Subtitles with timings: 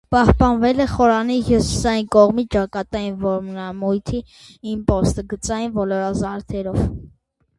[0.13, 4.21] Պահպանվել է խորանի հյուսիսային կողմի ճակատային որմնամույթի
[4.71, 6.81] իմպոստը՝ գծային ոլորազարդերով։